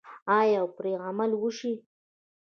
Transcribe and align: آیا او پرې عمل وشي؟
آیا 0.39 0.59
او 0.63 0.67
پرې 0.77 0.91
عمل 1.07 1.31
وشي؟ 1.35 1.73